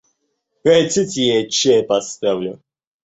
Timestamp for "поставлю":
1.91-2.59